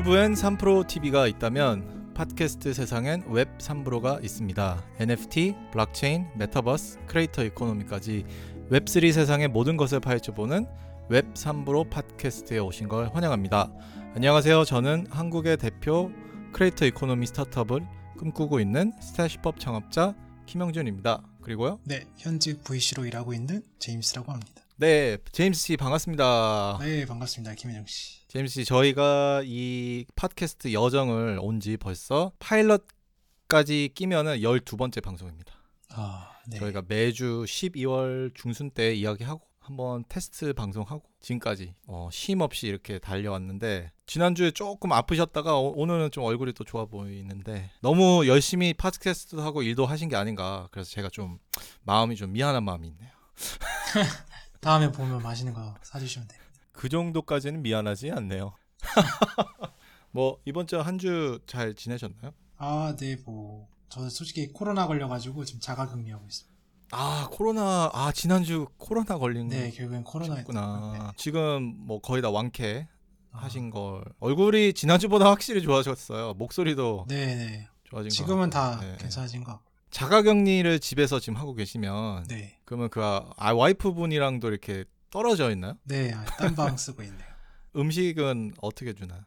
[0.00, 4.82] 유튜브엔 3프로 TV가 있다면 팟캐스트 세상엔 웹 3프로가 있습니다.
[4.98, 8.24] NFT, 블록체인, 메타버스, creator economy까지
[8.70, 10.66] 웹3 세상의 모든 것을 파헤쳐보는
[11.10, 13.70] 웹 3프로 팟캐스트에 오신 걸 환영합니다.
[14.14, 14.64] 안녕하세요.
[14.64, 16.10] 저는 한국의 대표
[16.54, 17.86] creator economy 스타트업을
[18.16, 20.14] 꿈꾸고 있는 스타시법 창업자
[20.46, 21.22] 김영준입니다.
[21.42, 21.78] 그리고요.
[21.84, 24.62] 네, 현직 VC로 일하고 있는 제임스라고 합니다.
[24.76, 26.78] 네, 제임스 씨 반갑습니다.
[26.80, 27.54] 네, 반갑습니다.
[27.54, 28.19] 김현영 씨.
[28.30, 35.52] 제임스 씨, 저희가 이 팟캐스트 여정을 온 지 벌써 파일럿까지 끼면은 12번째 방송입니다.
[35.90, 36.58] 아, 네.
[36.58, 43.90] 저희가 매주 12월 중순 때 이야기하고 한번 테스트 방송하고 지금까지 어, 쉼 없이 이렇게 달려왔는데
[44.06, 49.86] 지난주에 조금 아프셨다가 오- 오늘은 좀 얼굴이 또 좋아 보이는데 너무 열심히 팟캐스트도 하고 일도
[49.86, 51.38] 하신 게 아닌가 그래서 제가 좀
[51.82, 53.10] 마음이 좀 미안한 마음이 있네요.
[54.60, 56.39] 다음에 보면 맛있는 거 사주시면 돼요.
[56.80, 58.54] 그 정도까지는 미안하지 않네요.
[60.12, 62.32] 뭐 이번 주 한 주 잘 지내셨나요?
[62.56, 66.50] 아, 네, 뭐 저는 솔직히 코로나 걸려가지고 지금 자가격리하고 있습니다.
[66.92, 70.80] 아 코로나 아 지난주 코로나 걸린 네, 결국엔 코로나였구나.
[70.80, 71.12] 거구나.
[71.18, 72.88] 지금 뭐 거의 다 완쾌
[73.30, 73.70] 하신 아.
[73.70, 76.32] 걸 얼굴이 지난주보다 확실히 좋아졌어요.
[76.34, 77.68] 목소리도 네, 네.
[77.84, 78.14] 좋아진 거.
[78.14, 78.96] 지금은 다 네.
[78.98, 79.70] 괜찮아진 것 같고.
[79.90, 85.74] 자가격리를 집에서 지금 하고 계시면 네, 그러면 그 아, 와이프 분이랑도 이렇게 떨어져 있나요?
[85.84, 87.28] 네, 아, 딴방 쓰고 있네요.
[87.76, 89.22] 음식은 어떻게 주나요?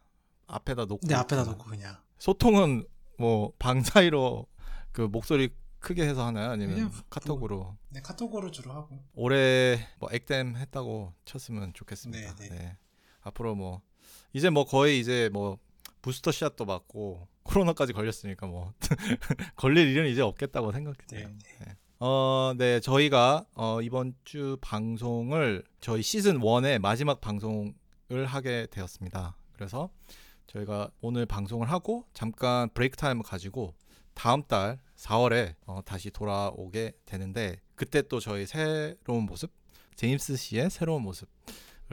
[0.46, 1.06] 앞에다 놓고.
[1.06, 1.44] 네, 앞에다?
[1.44, 1.96] 놓고 그냥.
[2.18, 2.86] 소통은
[3.18, 4.46] 뭐 방 사이로
[4.92, 6.50] 그 목소리 크게 해서 하나요?
[6.50, 7.76] 아니면 카톡으로?
[7.90, 8.98] 네, 카톡으로 주로 하고.
[9.14, 12.34] 올해 뭐 액땜 했다고 쳤으면 좋겠습니다.
[12.34, 12.76] 네, 네, 네.
[13.20, 13.82] 앞으로 뭐
[14.32, 15.58] 이제 뭐 거의 이제 뭐
[16.02, 18.72] 부스터 샷도 맞고 코로나까지 걸렸으니까 뭐
[19.56, 21.06] 걸릴 일은 이제 없겠다고 생각해요.
[21.28, 21.76] 네, 네.
[22.06, 29.34] 어, 네, 저희가 어, 이번 주 방송을 저희 시즌 1의 마지막 방송을 하게 되었습니다.
[29.54, 29.88] 그래서
[30.46, 33.72] 저희가 오늘 방송을 하고 잠깐 break time을 가지고
[34.12, 39.50] 다음 달 4월에 어, 다시 돌아오게 되는데 그때 또 저희 새로운 모습,
[39.96, 41.30] 제임스 씨의 새로운 모습을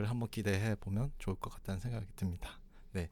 [0.00, 2.60] 한번 기대해 보면 좋을 것 같다는 생각이 듭니다.
[2.90, 3.08] 네,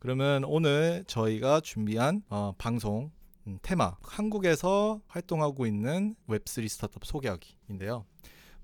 [0.00, 3.19] 그러면 오늘 저희가 준비한 어, 방송 음,
[3.62, 8.04] 테마 한국에서 활동하고 있는 웹3 스타트업 소개하기인데요.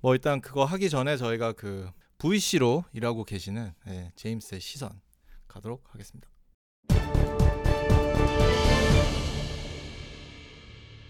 [0.01, 5.01] 뭐 일단 그거 하기 전에 저희가 그 VC로 일하고 계시는 예, 제임스의 시선
[5.49, 6.29] 가도록 하겠습니다.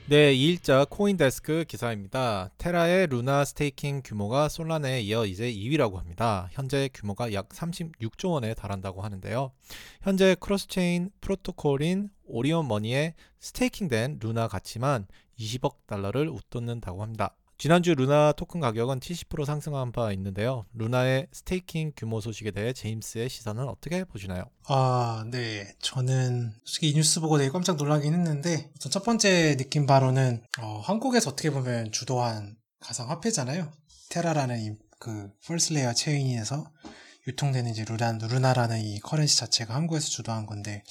[0.08, 2.50] 네, 이 일자 코인데스크 기사입니다.
[2.58, 6.48] 테라의 루나 staking 규모가 솔라나에 이어 이제 2위라고 합니다.
[6.52, 9.50] 현재 규모가 약 36조 원에 달한다고 하는데요.
[10.02, 15.08] 현재 cross-chain protocol인 오리온 머니에 staking된 루나 가치만
[15.40, 17.34] 20억 달러를 웃돈다고 합니다.
[17.58, 20.66] 지난주 루나 토큰 가격은 70% 상승한 바 있는데요.
[20.74, 24.44] 루나의 staking 규모 소식에 대해 제임스의 시선은 어떻게 보시나요?
[24.68, 25.74] 아, 네.
[25.80, 30.82] 저는 솔직히 이 뉴스 보고 되게 깜짝 놀라긴 했는데, 우선 첫 번째 느낌 바로는, 어,
[30.84, 33.72] 한국에서 어떻게 보면 주도한 가상화폐잖아요.
[34.10, 36.70] 테라라는 이, 그, first layer chain에서
[37.26, 40.84] 유통되는 이제 루나, 루나라는 이 currency 자체가 한국에서 주도한 건데,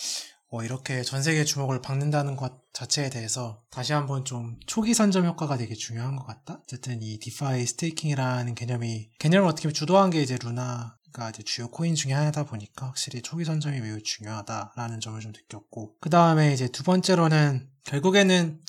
[0.56, 5.58] 어, 이렇게 전 세계 주목을 받는다는 것 자체에 대해서 다시 한번 좀 초기 선점 효과가
[5.58, 6.62] 되게 중요한 것 같다?
[6.64, 11.70] 어쨌든 이 DeFi staking이라는 개념이, 개념을 어떻게 보면 주도한 게 이제 루나 가 이제 주요
[11.70, 16.70] 코인 중에 하나다 보니까 확실히 초기 선점이 매우 중요하다라는 점을 좀 느꼈고, 그 다음에 이제
[16.70, 18.62] 두 번째로는 결국에는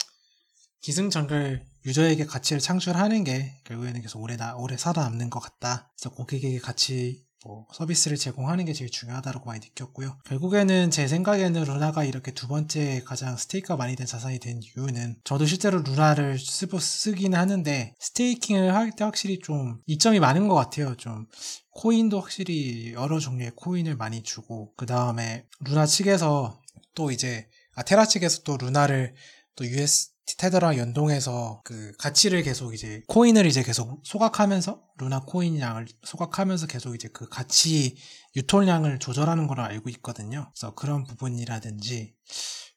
[0.80, 5.92] 기승전결 유저에게 가치를 창출하는 게 결국에는 계속 오래 나, 오래 살아남는 것 같다.
[5.96, 10.18] 그래서 고객에게 가치 뭐 서비스를 제공하는 게 제일 중요하다고 많이 느꼈고요.
[10.24, 15.46] 결국에는 제 생각에는 루나가 이렇게 두 번째 가장 스테이크가 많이 된 자산이 된 이유는 저도
[15.46, 20.96] 실제로 루나를 쓰고 쓰기는 하는데 스테이킹을 할 때 확실히 좀 이점이 많은 것 같아요.
[20.96, 21.26] 좀
[21.70, 26.60] 코인도 확실히 여러 종류의 코인을 많이 주고 그 다음에 루나 측에서
[26.94, 29.14] 또 이제 아 테라 측에서 또 루나를
[29.54, 35.86] 또 US 테더랑 연동해서 그 가치를 계속 이제 코인을 이제 계속 소각하면서 루나 코인 양을
[36.04, 37.96] 소각하면서 계속 이제 그 가치
[38.34, 40.50] 유통량을 조절하는 걸로 알고 있거든요.
[40.52, 42.14] 그래서 그런 부분이라든지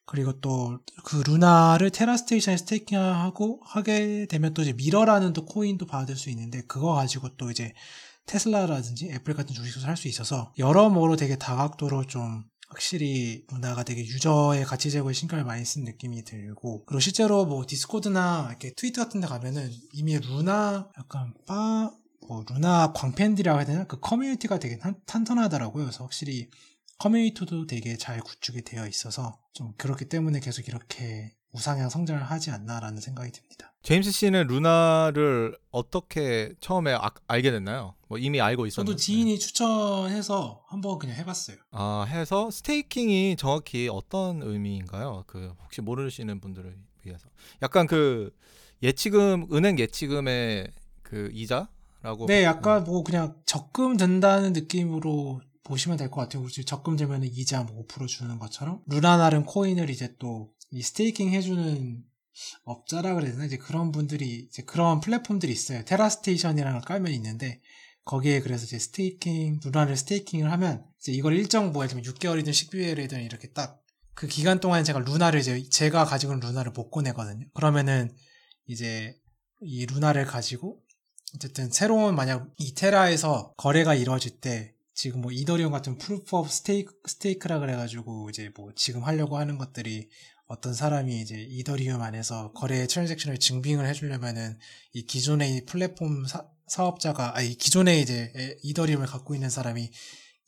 [0.06, 6.16] 그리고 또 그 루나를 테라 스테이션에 staking하고 하게 되면 또 이제 미러라는 또 코인도 받을
[6.16, 7.72] 수 있는데 그거 가지고 또 이제
[8.26, 14.64] 테슬라라든지 애플 같은 주식도 살 수 있어서 여러모로 되게 다각도로 좀 확실히 루나가 되게 유저의
[14.64, 19.26] 가치 제고에 신경을 많이 쓴 느낌이 들고 그리고 실제로 뭐 디스코드나 이렇게 트위터 같은 데
[19.26, 21.90] 가면은 이미 루나 약간 빠,
[22.28, 23.84] 뭐 루나 광팬들이라고 해야 되나?
[23.84, 25.84] 그 커뮤니티가 되게 탄, 탄탄하더라고요.
[25.84, 26.48] 그래서 확실히
[26.98, 33.00] 커뮤니티도 되게 잘 구축이 되어 있어서 좀 그렇기 때문에 계속 이렇게 우상향 성장을 하지 않나라는
[33.00, 33.72] 생각이 듭니다.
[33.82, 37.94] 제임스 씨는 루나를 어떻게 처음에 아- 알게 됐나요?
[38.08, 38.92] 뭐 이미 알고 있었는데.
[38.92, 41.56] 저도 지인이 추천해서 한번 그냥 해봤어요.
[41.70, 45.24] 아 해서 스테이킹이 정확히 어떤 의미인가요?
[45.26, 47.28] 그 혹시 모르시는 분들을 위해서
[47.62, 48.30] 약간 그
[48.82, 50.70] 예치금 은행 예치금의
[51.02, 56.46] 그 이자라고 네, 약간 뭐 그냥 적금 든다는 느낌으로 보시면 될 것 같아요.
[56.48, 62.04] 적금 들면 이자 뭐5% 주는 것처럼 루나나른 코인을 이제 또 이 스테이킹 해주는
[62.64, 65.84] 업자라 그래야 되나 이제 그런 분들이 이제 그런 플랫폼들이 있어요.
[65.84, 67.60] 테라스테이션이라는 걸 깔면 있는데
[68.04, 73.24] 거기에 그래서 이제 staking 루나를 staking을 하면 이제 이걸 일정 뭐 예를 들면 6개월이든 12개월이든
[73.24, 73.80] 이렇게 딱
[74.20, 77.46] 그 기간 동안 제가 루나를 이제 제가 가지고 있는 루나를 못 꺼내거든요.
[77.54, 78.14] 그러면은
[78.66, 79.16] 이제
[79.62, 80.82] 이 루나를 가지고
[81.34, 86.92] 어쨌든 새로운 만약 이 테라에서 거래가 이루어질 때 지금 뭐 이더리움 같은 proof of stake
[87.06, 90.10] stake라 그래가지고 이제 뭐 지금 하려고 하는 것들이
[90.50, 94.58] 어떤 사람이 이제 이더리움 안에서 거래 transaction을 증빙을 해주려면은
[94.92, 99.92] 이 기존의 이 플랫폼 사, 사업자가 아니 기존에 이제 에- 이더리움을 갖고 있는 사람이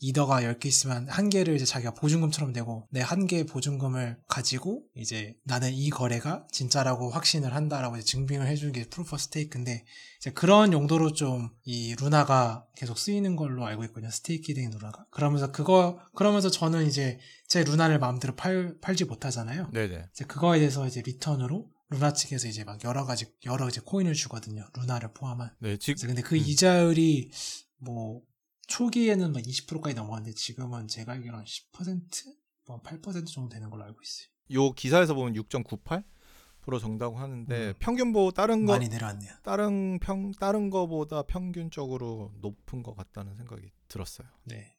[0.05, 5.37] 이더가 10개 있으면 한 개를 이제 자기가 보증금처럼 내고 내 한 개의 보증금을 가지고 이제
[5.45, 9.85] 나는 이 거래가 진짜라고 확신을 한다라고 이제 증빙을 해주는 게 of stake인데
[10.19, 14.11] 이제 그런 용도로 좀 이 루나가 계속 쓰이는 걸로 알고 있거든요.
[14.11, 15.07] staking 된 루나가.
[15.11, 19.71] 그러면서 그거 그러면서 저는 이제 제 루나를 마음대로 팔 팔지 못하잖아요.
[19.73, 24.15] 네네 이제 그거에 대해서 이제 return으로 루나 측에서 이제 막 여러 가지 여러 이제 코인을
[24.15, 24.65] 주거든요.
[24.77, 25.51] 루나를 포함한.
[25.61, 26.41] 네 지금 그래서 근데 그 음.
[26.41, 27.31] 이자율이
[27.79, 28.23] 뭐
[28.69, 32.43] 초기에는 막 20%까지 넘어갔는데 지금은 제가 알기로 한 10%?
[32.67, 34.29] 뭐8% 정도 되는 걸로 알고 있어요.
[34.53, 37.75] 요 기사에서 보면 6.98% 정다고 하는데 음.
[37.79, 39.32] 평균 보 다른 거 많이 내려왔네요.
[39.43, 44.29] 다른 평 다른 거보다 평균적으로 높은 것 같다는 생각이 들었어요.
[44.44, 44.76] 네.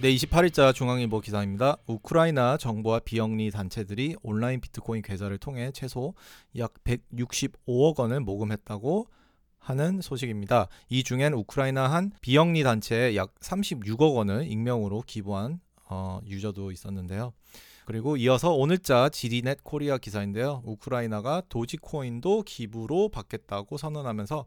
[0.00, 1.76] 네, 28일자 중앙일보 기사입니다.
[1.86, 6.14] 우크라이나 정부와 비영리 단체들이 온라인 비트코인 계좌를 통해 최소
[6.56, 9.06] 약 165억 원을 모금했다고
[9.62, 10.68] 하는 소식입니다.
[10.88, 17.32] 이 중엔 우크라이나 한 비영리 단체에 약 36억 원을 익명으로 기부한 어, 유저도 있었는데요.
[17.84, 20.62] 그리고 이어서 오늘자 지리넷 코리아 기사인데요.
[20.64, 24.46] 우크라이나가 도지코인도 기부로 받겠다고 선언하면서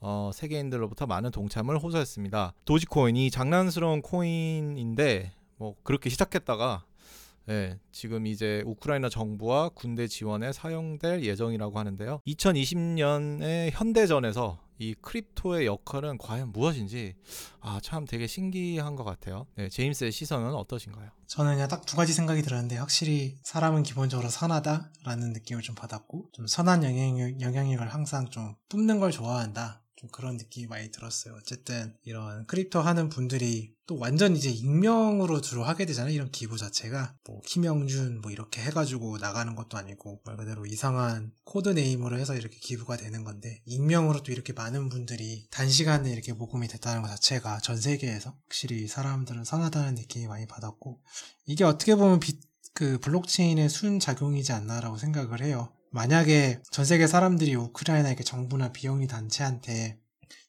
[0.00, 2.52] 어, 세계인들로부터 많은 동참을 호소했습니다.
[2.64, 6.84] 도지코인이 장난스러운 코인인데 뭐 그렇게 시작했다가
[7.48, 12.20] 예, 지금 이제 우크라이나 정부와 군대 지원에 사용될 예정이라고 하는데요.
[12.26, 17.14] 2020년에 현대전에서 이 crypto의 역할은 과연 무엇인지
[17.60, 19.46] 아 참 되게 신기한 것 같아요.
[19.54, 21.08] 네, 제임스의 시선은 어떠신가요?
[21.28, 26.46] 저는 그냥 딱 두 가지 생각이 들었는데 확실히 사람은 기본적으로 선하다라는 느낌을 좀 받았고 좀
[26.46, 29.82] 선한 영향력, 영향력을 항상 좀 뿜는 걸 좋아한다.
[29.96, 31.34] 좀 그런 느낌이 많이 들었어요.
[31.34, 36.12] 어쨌든 이런 crypto 하는 분들이 또 완전 이제 익명으로 주로 하게 되잖아요.
[36.12, 41.70] 이런 기부 자체가 뭐 김영준 뭐 이렇게 해가지고 나가는 것도 아니고 말 그대로 이상한 code
[41.70, 47.02] name으로 해서 이렇게 기부가 되는 건데 익명으로 또 이렇게 많은 분들이 단시간에 이렇게 모금이 됐다는
[47.02, 51.00] 것 자체가 전 세계에서 확실히 사람들은 선하다는 느낌이 많이 받았고
[51.46, 52.38] 이게 어떻게 보면 비,
[52.74, 55.72] 그 블록체인의 순작용이지 않나라고 생각을 해요.
[55.96, 59.98] 만약에 전 세계 사람들이 우크라이나 이렇게 정부나 비영리 단체한테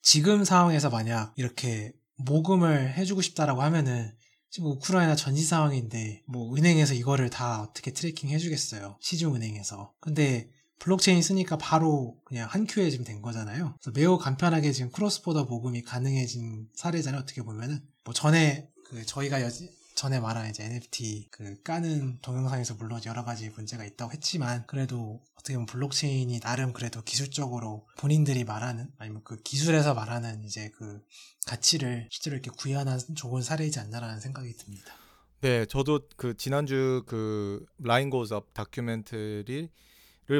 [0.02, 4.14] 지금 상황에서 만약 이렇게 모금을 해주고 싶다라고 하면은
[4.50, 8.98] 지금 우크라이나 전시 상황인데 뭐 은행에서 이거를 다 어떻게 tracking 해주겠어요?
[9.00, 9.94] 시중은행에서.
[10.02, 10.50] 근데
[10.80, 13.78] 블록체인 쓰니까 바로 그냥 한 큐에 지금 된 거잖아요.
[13.94, 17.82] 매우 간편하게 지금 cross-border 모금이 가능해진 사례잖아요 어떻게 보면은.
[18.04, 19.50] 뭐 전에 그 저희가 여,
[19.98, 25.56] 전에 말한 이제 NFT 그 까는 동영상에서 물론 여러 가지 문제가 있다고 했지만 그래도 어떻게
[25.56, 31.02] 보면 블록체인이 나름 그래도 기술적으로 본인들이 말하는 아니면 그 기술에서 말하는 이제 그
[31.48, 34.94] 가치를 실제로 이렇게 구현한 좋은 사례이지 않나라는 생각이 듭니다.
[35.42, 39.72] 네, 저도 그 지난주 그 라인 고즈업 다큐멘터리를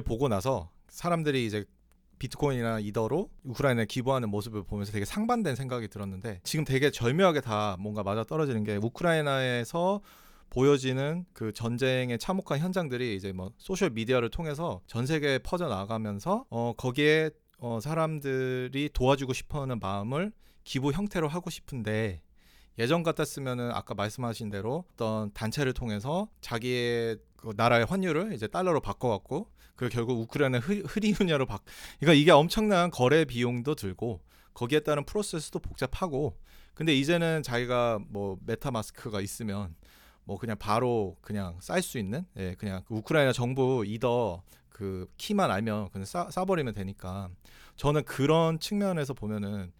[0.06, 1.66] 보고 나서 사람들이 이제
[2.20, 8.04] 비트코인이나 이더로 우크라이나에 기부하는 모습을 보면서 되게 상반된 생각이 들었는데 지금 되게 절묘하게 다 뭔가
[8.04, 10.02] 맞아 떨어지는 게 우크라이나에서
[10.50, 16.74] 보여지는 그 전쟁의 참혹한 현장들이 이제 뭐 소셜 미디어를 통해서 전 세계에 퍼져 나가면서 어
[16.78, 20.32] 거기에 어 사람들이 도와주고 싶어하는 마음을
[20.64, 22.22] 기부 형태로 하고 싶은데
[22.80, 29.50] 예전 같았으면은 아까 말씀하신 대로 어떤 단체를 통해서 자기의 그 나라의 환율을 이제 달러로 바꿔갖고
[29.76, 31.60] 그 결국 우크라이나 흐- 흐리우냐로 바.
[32.00, 34.22] 그러니까 이게 엄청난 거래 비용도 들고
[34.54, 36.36] 거기에 따른 프로세스도 복잡하고.
[36.74, 39.76] 근데 이제는 자기가 뭐 메타마스크가 있으면
[40.26, 45.50] 뭐 그냥 바로 그냥 쏠 수 있는 예 그냥 그 우크라이나 정부 이더 그 키만
[45.50, 47.30] 알면 그냥 쏴, 쏴버리면 되니까
[47.78, 49.72] 저는 그런 측면에서 보면은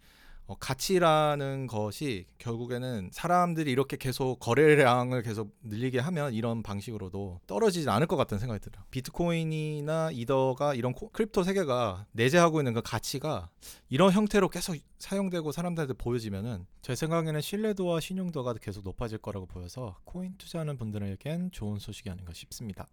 [0.48, 8.06] 어, 가치라는 것이 결국에는 사람들이 이렇게 계속 거래량을 계속 늘리게 하면 이런 방식으로도 떨어지지 않을
[8.06, 8.82] 것 같다는 생각이 들어요.
[8.90, 13.50] 비트코인이나 이더가 이런 코- crypto 세계가 내재하고 있는 그 가치가
[13.90, 20.34] 이런 형태로 계속 사용되고 사람들한테 보여지면은 제 생각에는 신뢰도와 신용도가 계속 높아질 거라고 보여서 코인
[20.38, 22.88] 투자하는 분들에겐 좋은 소식이 아닌가 싶습니다.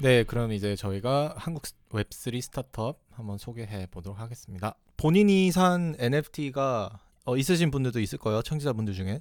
[0.00, 4.76] 네, 그럼 이제 저희가 한국 웹3 스타트업 한번 소개해 보도록 하겠습니다.
[4.96, 8.40] 본인이 산 NFT가 어, 있으신 분들도 있을 거예요.
[8.42, 9.20] 청취자분들 중에.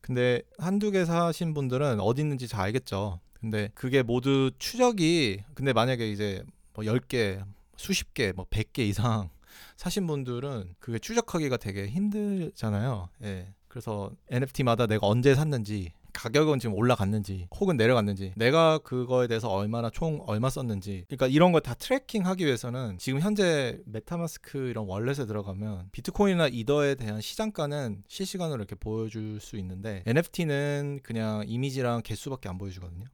[0.00, 3.20] 근데 한두 개 사신 분들은 어디 있는지 잘 알겠죠.
[3.34, 7.44] 근데 그게 모두 추적이 근데 만약에 이제 뭐 10개,
[7.76, 9.28] 수십 개, 뭐 100개 이상
[9.76, 13.10] 사신 분들은 그게 추적하기가 되게 힘들잖아요.
[13.24, 13.52] 예.
[13.68, 20.20] 그래서 NFT마다 내가 언제 샀는지 가격은 지금 올라갔는지 혹은 내려갔는지 내가 그거에 대해서 얼마나 총
[20.26, 25.90] 얼마 썼는지 그러니까 이런 걸 다 tracking 하기 위해서는 지금 현재 메타마스크 이런 월렛에 들어가면
[25.92, 33.04] 비트코인이나 이더에 대한 시장가는 실시간으로 이렇게 보여줄 수 있는데 NFT는 그냥 이미지랑 개수밖에 안 보여주거든요.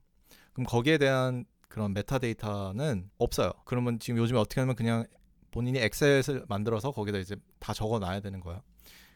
[0.52, 3.50] 그럼 거기에 대한 그런 metadata는 없어요.
[3.64, 5.04] 그러면 지금 요즘에 어떻게 하면 그냥
[5.50, 8.62] 본인이 엑셀을 만들어서 거기다 이제 다 적어 놔야 되는 거야.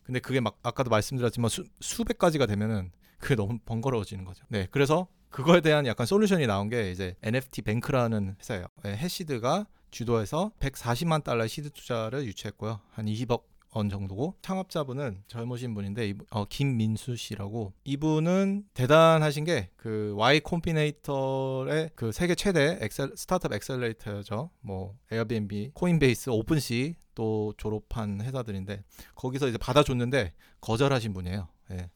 [0.02, 4.44] 근데 그게 막 아까도 말씀드렸지만 수, 수백 가지가 되면은 그게 너무 번거로워지는 거죠.
[4.48, 8.66] 네, 그래서 그거에 대한 약간 솔루션이 나온 게 이제 NFT 뱅크라는 회사예요.
[8.82, 12.80] 네, 해시드가 주도해서 140만 달러의 시드 투자를 유치했고요.
[12.90, 13.42] 한 20억
[13.74, 22.12] 원 정도고 창업자분은 젊으신 분인데 어, 김민수 씨라고 이분은 대단하신 게 그 Y 콤비네이터의 그
[22.12, 24.50] 세계 최대 엑셀, 스타트업 accelerator죠.
[24.60, 28.82] 뭐 에어비앤비, 코인베이스, 오픈시 또 졸업한 회사들인데
[29.14, 31.48] 거기서 이제 받아줬는데 거절하신 분이에요.
[31.72, 31.90] 예.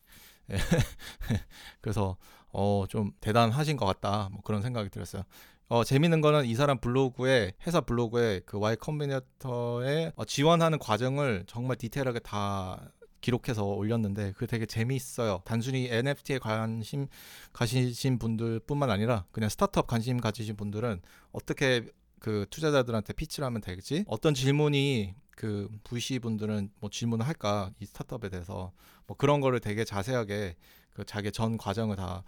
[0.52, 0.56] 예.
[1.80, 2.16] 그래서
[2.52, 4.28] 어 좀 대단하신 것 같다.
[4.32, 5.22] 뭐 그런 생각이 들었어요.
[5.68, 11.76] 어 재밌는 거는 이 사람 블로그에 회사 블로그에 그 Y 컴비네이터에 어, 지원하는 과정을 정말
[11.76, 12.90] 디테일하게 다
[13.22, 15.40] 기록해서 올렸는데 그게 되게 재미있어요.
[15.44, 17.06] 단순히 NFT에 관심
[17.54, 21.86] 가지신 분들뿐만 아니라 그냥 스타트업 관심 가지신 분들은 어떻게
[22.18, 24.04] 그 투자자들한테 피치를 하면 되겠지?
[24.08, 28.72] 어떤 질문이 그 VC 분들은 뭐 질문을 할까 이 스타트업에 대해서
[29.06, 30.56] 뭐 그런 거를 되게 자세하게
[30.92, 32.22] 그 자기 전 과정을 다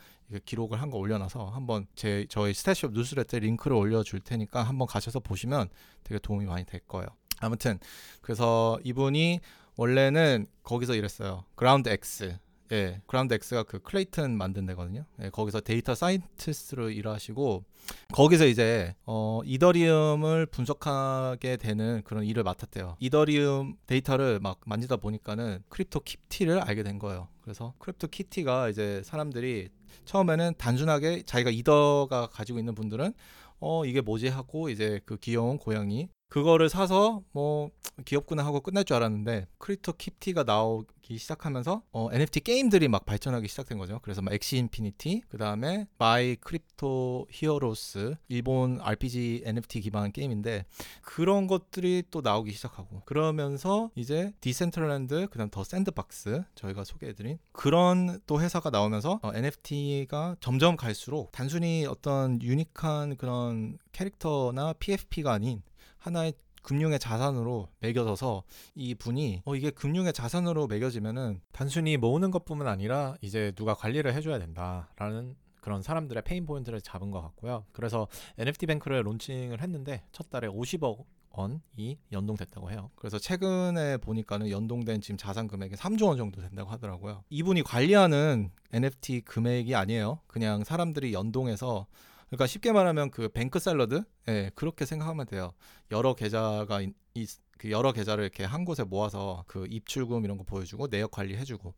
[0.46, 5.68] 기록을 한 거 올려놔서 한번 제 저희 스태시업 뉴스레터 링크를 올려줄 테니까 한번 가셔서 보시면
[6.02, 7.06] 되게 도움이 많이 될 거예요.
[7.40, 7.78] 아무튼
[8.22, 9.40] 그래서 이분이
[9.76, 11.44] 원래는 거기서 일했어요.
[11.56, 12.38] 그라운드 X.
[12.72, 15.04] 예, 그라운드 X가 그 클레이튼 만든 데거든요.
[15.22, 17.64] 예, 거기서 data scientist로 일하시고
[18.12, 22.96] 거기서 이제 어 이더리움을 분석하게 되는 그런 일을 맡았대요.
[23.00, 27.28] 이더리움 데이터를 막 만지다 보니까는 크립토 키티를 알게 된 거예요.
[27.42, 29.68] 그래서 크립토 키티가 이제 사람들이
[30.06, 33.12] 처음에는 단순하게 자기가 이더가 가지고 있는 분들은
[33.60, 37.70] 어 이게 뭐지 하고 이제 그 귀여운 고양이 그거를 사서 뭐
[38.04, 43.78] 귀엽구나 하고 끝날 줄 알았는데 크립토 키티가 나오기 시작하면서 어, NFT 게임들이 막 발전하기 시작된
[43.78, 44.00] 거죠.
[44.02, 50.66] 그래서 막 엑시 인피니티, 그 다음에 마이 크립토 히어로스, 일본 RPG NFT 기반 게임인데
[51.02, 58.18] 그런 것들이 또 나오기 시작하고 그러면서 이제 디센트럴랜드, 그 다음 더 샌드박스 저희가 소개해드린 그런
[58.26, 65.62] 또 회사가 나오면서 어, NFT가 점점 갈수록 단순히 어떤 unique한 그런 캐릭터나 PFP가 아닌
[66.04, 68.42] 하나의 금융의 자산으로 매겨져서
[68.74, 74.38] 이 분이 어 이게 금융의 자산으로 매겨지면은 단순히 모으는 것뿐만 아니라 이제 누가 관리를 해줘야
[74.38, 77.64] 된다라는 그런 사람들의 pain point를 잡은 것 같고요.
[77.72, 78.06] 그래서
[78.38, 82.90] NFT 뱅크를 론칭을 했는데 첫 달에 50억 원이 연동됐다고 해요.
[82.94, 87.24] 그래서 최근에 보니까는 연동된 지금 자산 금액이 3조 원 정도 된다고 하더라고요.
[87.30, 90.20] 이분이 관리하는 NFT 금액이 아니에요.
[90.26, 91.86] 그냥 사람들이 연동해서
[92.34, 95.52] 그러니까 쉽게 말하면 그 뱅크 샐러드, 예, 그렇게 생각하면 돼요.
[95.92, 97.26] 여러 계좌가 이, 이-
[97.56, 101.72] 그 여러 계좌를 이렇게 한 곳에 모아서 그 입출금 이런 거 보여주고 내역 관리 해주고,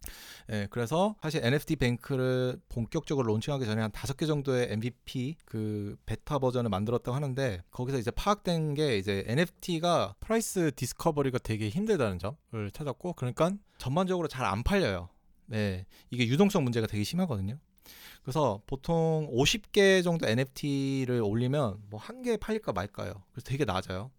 [0.52, 6.38] 예, 그래서 사실 NFT 뱅크를 본격적으로 론칭하기 전에 한 다섯 개 정도의 MVP 그 베타
[6.38, 13.12] 버전을 만들었다고 하는데 거기서 이제 파악된 게 이제 NFT가 price discovery가 되게 힘들다는 점을 찾았고,
[13.12, 15.10] 그러니까 전반적으로 잘 안 팔려요.
[15.48, 17.58] 네, 이게 유동성 문제가 되게 심하거든요.
[18.26, 23.12] 그래서 보통 50개 정도 NFT를 올리면 뭐 한 개 팔릴까 말까요.
[23.30, 24.10] 그래서 되게 낮아요.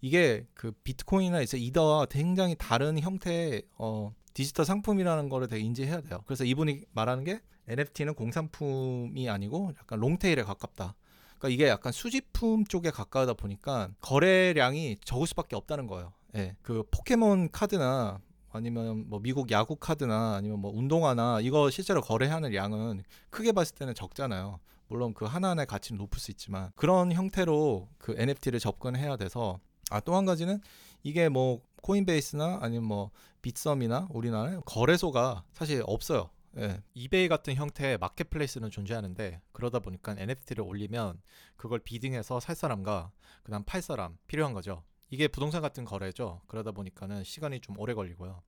[0.00, 6.22] 이게 그 비트코인이나 이제 이더와 굉장히 다른 형태의 어, 디지털 상품이라는 거를 되게 인지해야 돼요.
[6.26, 10.96] 그래서 이분이 말하는 게 NFT는 공산품이 아니고 약간 롱테일에 가깝다.
[11.38, 16.12] 그러니까 이게 약간 수집품 쪽에 가까우다 보니까 거래량이 적을 수밖에 없다는 거예요.
[16.34, 16.56] 예.
[16.62, 18.20] 그 포켓몬 카드나
[18.52, 23.94] 아니면 뭐 미국 야구 카드나 아니면 뭐 운동화나 이거 실제로 거래하는 양은 크게 봤을 때는
[23.94, 24.58] 적잖아요.
[24.88, 29.58] 물론 그 하나하나의 가치는 높을 수 있지만 그런 형태로 그 NFT를 접근해야 돼서
[29.90, 30.60] 아 또 한 가지는
[31.02, 33.10] 이게 뭐 코인베이스나 아니면 뭐
[33.42, 36.30] 빗썸이나 우리나라에 거래소가 사실 없어요.
[36.58, 36.80] 예.
[36.94, 41.20] 이베이 같은 형태의 마켓플레이스는 존재하는데 그러다 보니까 NFT를 올리면
[41.56, 43.10] 그걸 비딩해서 살 사람과
[43.42, 44.82] 그다음 팔 사람 필요한 거죠.
[45.10, 46.40] 이게 부동산 같은 거래죠.
[46.46, 48.42] 그러다 보니까는 시간이 좀 오래 걸리고요.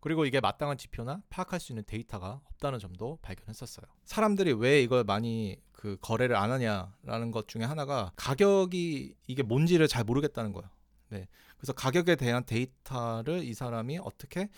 [0.00, 3.86] 그리고 이게 마땅한 지표나 파악할 수 있는 데이터가 없다는 점도 발견했었어요.
[4.04, 10.04] 사람들이 왜 이걸 많이 그 거래를 안 하냐라는 것 중에 하나가 가격이 이게 뭔지를 잘
[10.04, 10.68] 모르겠다는 거예요.
[11.10, 11.26] 네.
[11.56, 14.48] 그래서 가격에 대한 데이터를 이 사람이 어떻게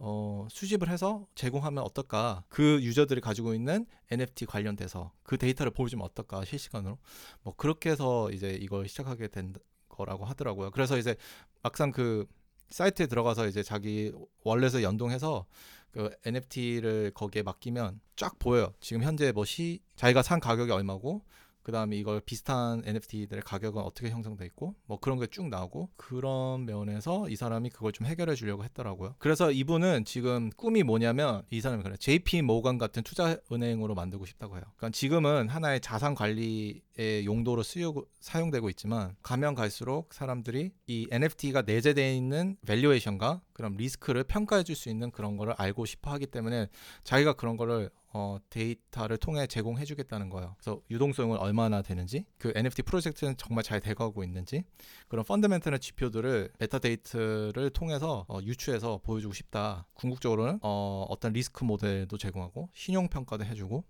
[0.00, 2.44] 어, 수집을 해서 제공하면 어떨까?
[2.48, 6.44] 그 유저들이 가지고 있는 NFT 관련돼서 그 데이터를 보여주면 어떨까?
[6.44, 6.98] 실시간으로.
[7.42, 9.54] 뭐 그렇게 해서 이제 이걸 시작하게 된
[9.98, 10.70] 거라고 하더라고요.
[10.70, 11.16] 그래서 이제
[11.62, 12.26] 막상 그
[12.70, 14.12] 사이트에 들어가서 이제 자기
[14.44, 15.44] 월렛에 연동해서
[15.90, 18.72] 그 NFT를 거기에 맡기면 쫙 보여요.
[18.80, 21.22] 지금 현재 뭐 시 자기가 산 가격이 얼마고
[21.68, 26.64] 그 다음에 이걸 비슷한 NFT들의 가격은 어떻게 형성돼 있고 뭐 그런 게 쭉 나오고 그런
[26.64, 29.16] 면에서 이 사람이 그걸 좀 해결해 주려고 했더라고요.
[29.18, 34.56] 그래서 이분은 지금 꿈이 뭐냐면 이 사람이 그래 JP 모간 같은 투자 은행으로 만들고 싶다고
[34.56, 34.64] 해요.
[34.78, 42.14] 그러니까 지금은 하나의 자산 관리의 용도로 쓰여 사용되고 있지만 가면 갈수록 사람들이 이 NFT가 내재되어
[42.14, 46.68] 있는 valuation과 그런 리스크를 평가해 줄 수 있는 그런 거를 알고 싶어 하기 때문에
[47.04, 50.54] 자기가 그런 거를 어, 데이터를 통해 제공해 주겠다는 거예요.
[50.58, 54.64] 그래서 유동성은 얼마나 되는지, 그 NFT 프로젝트는 정말 잘 돼가고 있는지,
[55.08, 59.86] 그런 fundamental한 지표들을 메타데이터를 통해서 어, 유추해서 보여주고 싶다.
[59.94, 63.84] 궁극적으로는 어, 어떤 리스크 모델도 제공하고 신용 평가도 해주고,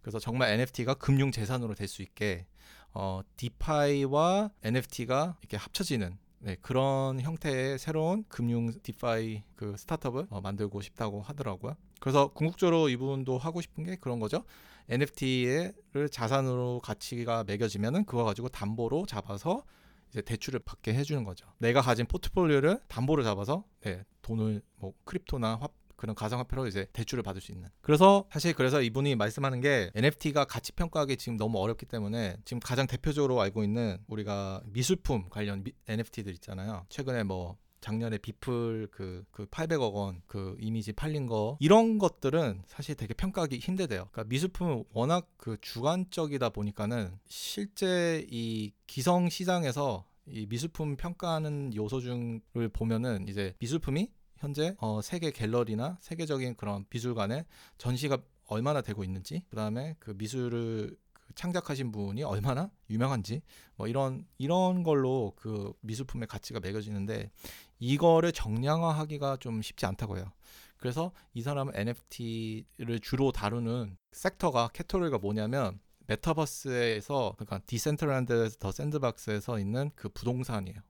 [0.00, 2.46] 그래서 정말 NFT가 금융 재산으로 될 수 있게
[2.94, 10.80] 어, 디파이와 NFT가 이렇게 합쳐지는 네, 그런 형태의 새로운 금융 디파이 그 스타트업을 어, 만들고
[10.80, 11.76] 싶다고 하더라고요.
[12.02, 14.42] 그래서 궁극적으로 이분도 하고 싶은 게 그런 거죠.
[14.88, 19.62] NFT를 자산으로 가치가 매겨지면은 그거 가지고 담보로 잡아서
[20.10, 21.46] 이제 대출을 받게 해주는 거죠.
[21.58, 27.40] 내가 가진 포트폴리오를 담보로 잡아서 네, 돈을 뭐 크립토나 화, 그런 가상화폐로 이제 대출을 받을
[27.40, 27.68] 수 있는.
[27.82, 32.88] 그래서 사실 그래서 이분이 말씀하는 게 NFT가 가치 평가하기 지금 너무 어렵기 때문에 지금 가장
[32.88, 36.84] 대표적으로 알고 있는 우리가 미술품 관련 미, NFT들 있잖아요.
[36.88, 42.94] 최근에 뭐 작년에 비플 그, 그 800억 원 그 이미지 팔린 거 이런 것들은 사실
[42.94, 44.08] 되게 평가하기 힘들대요.
[44.10, 52.68] 그러니까 미술품은 워낙 그 주관적이다 보니까는 실제 이 기성 시장에서 이 미술품 평가하는 요소 중을
[52.72, 57.44] 보면은 이제 미술품이 현재 어, 세계 갤러리나 세계적인 그런 미술관에
[57.76, 63.42] 전시가 얼마나 되고 있는지 그다음에 그 미술을 그 창작하신 분이 얼마나 유명한지
[63.76, 67.30] 뭐 이런 이런 걸로 그 미술품의 가치가 매겨지는데
[67.78, 70.32] 이거를 정량화하기가 좀 쉽지 않다고 해요.
[70.76, 79.90] 그래서 이 사람은 NFT를 주로 다루는 sector가 카테고리가 뭐냐면 메타버스에서 그러니까 디센트럴랜드 더 샌드박스에서 있는
[79.94, 80.80] 그 부동산이에요.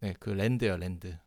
[0.00, 1.18] 네, 그 land예요, land.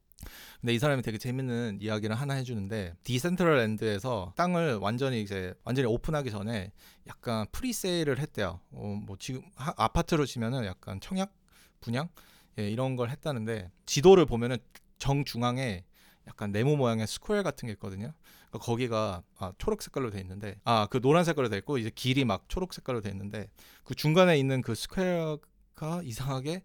[0.60, 6.72] 근데 이 사람이 되게 재밌는 이야기를 하나 해주는데 디센트럴랜드에서 땅을 완전히 이제 완전히 오픈하기 전에
[7.08, 8.60] 약간 presale을 했대요.
[8.72, 11.34] 어, 뭐 지금 하, 아파트로 치면은 약간 청약
[11.80, 12.10] 분양
[12.60, 14.58] 예, 이런 걸 했다는데 지도를 보면은
[15.00, 15.84] 정 중앙에
[16.28, 18.14] 약간 네모 모양의 square 같은 게 있거든요.
[18.50, 22.26] 그러니까 거기가 아, 초록 색깔로 돼 있는데 아 그 노란 색깔로 돼 있고 이제 길이
[22.26, 23.50] 막 초록 색깔로 돼 있는데
[23.84, 26.62] 그 중간에 있는 그 스퀘어가 이상하게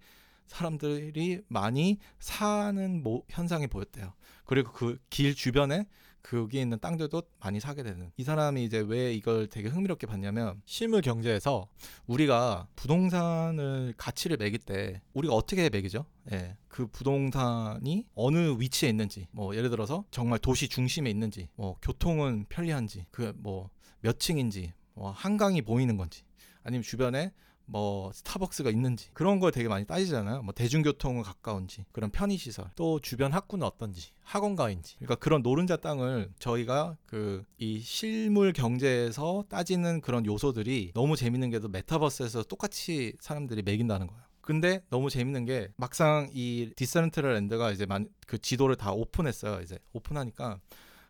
[0.47, 4.13] 사람들이 많이 사는 모, 현상이 보였대요.
[4.45, 5.87] 그리고 그 길 주변에
[6.23, 8.11] 거기에 있는 땅들도 많이 사게 되는.
[8.17, 11.69] 이 사람이 이제 왜 이걸 되게 흥미롭게 봤냐면 실물 경제에서
[12.09, 16.05] 우리가 부동산을 가치를 매길 때 우리가 어떻게 매기죠?
[16.33, 16.57] 예.
[16.67, 23.07] 그 부동산이 어느 위치에 있는지, 뭐 예를 들어서 정말 도시 중심에 있는지, 뭐 교통은 편리한지,
[23.13, 26.23] 그 뭐 몇 층인지, 뭐 한강이 보이는 건지,
[26.63, 27.33] 아니면 주변에
[27.67, 30.43] 뭐 스타벅스가 있는지 그런 걸 되게 많이 따지잖아요.
[30.43, 36.97] 뭐 대중교통은 가까운지 그런 편의시설 또 주변 학구는 어떤지 학원가인지 그러니까 그런 노른자 땅을 저희가
[37.07, 44.23] 그 이 실물 경제에서 따지는 그런 요소들이 너무 재밌는 게도 메타버스에서 똑같이 사람들이 매긴다는 거예요.
[44.41, 49.61] 근데 너무 재밌는 게 막상 이 디센트럴 랜드가 이제 만, 그 지도를 다 오픈했어요.
[49.63, 50.61] 이제 오픈하니까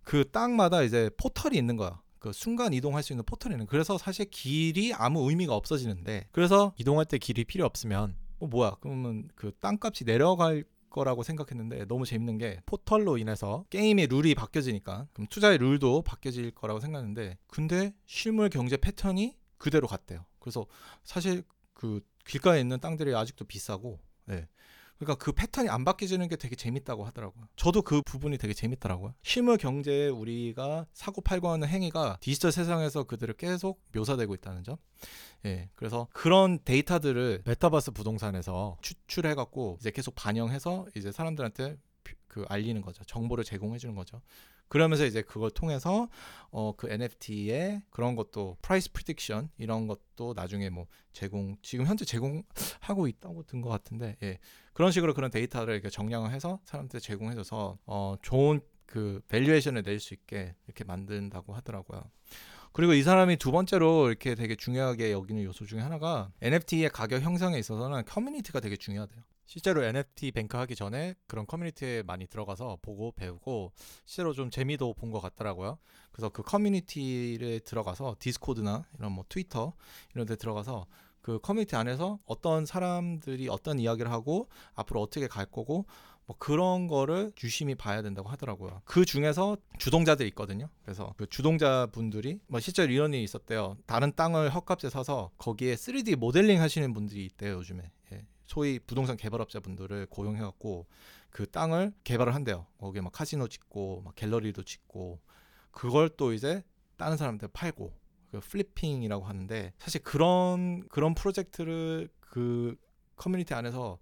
[0.04, 2.00] 그 땅마다 이제 포털이 있는 거야.
[2.26, 7.18] 그 순간 이동할 수 있는 포털에는 그래서 사실 길이 아무 의미가 없어지는데 그래서 이동할 때
[7.18, 13.18] 길이 필요 없으면 어, 뭐야 그러면 그 땅값이 내려갈 거라고 생각했는데 너무 재밌는 게 포털로
[13.18, 19.86] 인해서 게임의 룰이 바뀌어지니까 그럼 투자의 룰도 바뀌어질 거라고 생각했는데 근데 실물 경제 패턴이 그대로
[19.86, 20.24] 갔대요.
[20.40, 20.66] 그래서
[21.04, 24.48] 사실 그 길가에 있는 땅들이 아직도 비싸고 네.
[24.98, 27.46] 그러니까 그 패턴이 안 바뀌지는 게 되게 재밌다고 하더라고요.
[27.56, 29.14] 저도 그 부분이 되게 재밌더라고요.
[29.22, 34.76] 실물 경제에 우리가 사고 팔고 하는 행위가 디지털 세상에서 그들을 계속 묘사되고 있다는 점.
[35.44, 35.68] 예.
[35.74, 41.76] 그래서 그런 데이터들을 메타버스 부동산에서 추출해 갖고 이제 계속 반영해서 이제 사람들한테
[42.26, 43.04] 그 알리는 거죠.
[43.04, 44.20] 정보를 제공해 주는 거죠.
[44.68, 46.08] 그러면서 이제 그걸 통해서
[46.50, 53.06] 어 그 NFT의 그런 것도 price prediction 이런 것도 나중에 뭐 제공 지금 현재 제공하고
[53.08, 54.38] 있다고 든 것 같은데 예.
[54.72, 60.14] 그런 식으로 그런 데이터를 이렇게 정량화해서 사람한테 제공해 줘서 어 좋은 그 valuation을 낼 수
[60.14, 62.02] 있게 이렇게 만든다고 하더라고요.
[62.72, 67.58] 그리고 이 사람이 두 번째로 이렇게 되게 중요하게 여기는 요소 중에 하나가 NFT의 가격 형성에
[67.58, 69.22] 있어서는 커뮤니티가 되게 중요하대요.
[69.46, 73.72] 실제로 NFT 뱅크 하기 전에 그런 커뮤니티에 많이 들어가서 보고 배우고
[74.04, 75.78] 실제로 좀 재미도 본 것 같더라고요.
[76.10, 79.72] 그래서 그 커뮤니티에 들어가서 디스코드나 이런 뭐 트위터
[80.14, 80.86] 이런 데 들어가서
[81.22, 85.86] 그 커뮤니티 안에서 어떤 사람들이 어떤 이야기를 하고 앞으로 어떻게 갈 거고
[86.26, 88.82] 뭐 그런 거를 유심히 봐야 된다고 하더라고요.
[88.84, 90.68] 그 중에서 주동자들이 있거든요.
[90.82, 93.76] 그래서 그 주동자분들이 뭐 실제로 이런 일이 있었대요.
[93.86, 97.92] 다른 땅을 헐값에 사서 거기에 3D 모델링 하시는 분들이 있대요, 요즘에.
[98.46, 98.52] 예.
[98.52, 100.86] 소위 부동산 개발업자분들을 고용해갖고
[101.30, 102.66] 그 땅을 개발을 한대요.
[102.78, 105.20] 거기에 막 카지노 짓고 막 갤러리도 짓고
[105.70, 106.64] 그걸 또 이제
[106.96, 107.92] 다른 사람한테 팔고
[108.30, 112.76] 그 flipping이라고 하는데 사실 그런 그런 프로젝트를 그
[113.16, 113.98] 커뮤니티 안에서